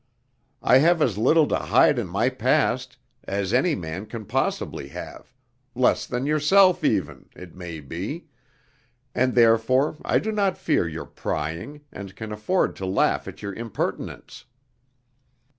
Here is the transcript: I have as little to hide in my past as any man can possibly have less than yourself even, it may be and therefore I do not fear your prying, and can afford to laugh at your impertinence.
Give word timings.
I 0.63 0.79
have 0.79 0.99
as 1.03 1.19
little 1.19 1.47
to 1.49 1.55
hide 1.57 1.99
in 1.99 2.07
my 2.07 2.29
past 2.29 2.97
as 3.25 3.53
any 3.53 3.75
man 3.75 4.07
can 4.07 4.25
possibly 4.25 4.87
have 4.87 5.31
less 5.75 6.07
than 6.07 6.25
yourself 6.25 6.83
even, 6.83 7.29
it 7.35 7.53
may 7.53 7.81
be 7.81 8.25
and 9.13 9.35
therefore 9.35 9.97
I 10.03 10.17
do 10.17 10.31
not 10.31 10.57
fear 10.57 10.87
your 10.87 11.05
prying, 11.05 11.81
and 11.91 12.15
can 12.15 12.31
afford 12.31 12.75
to 12.77 12.85
laugh 12.87 13.27
at 13.27 13.43
your 13.43 13.53
impertinence. 13.53 14.45